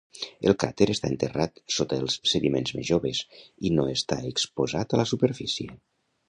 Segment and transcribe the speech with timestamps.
[0.51, 3.21] El cràter està enterrat sota els sediments més joves
[3.69, 5.79] i no està exposat a la superfície.